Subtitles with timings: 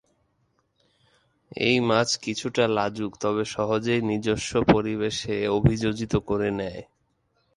[1.61, 6.81] এই মাছ কিছুটা লাজুক তবে সহজেই নিজেস্ব পরিবেশে অভিযোজিত করে নেয়।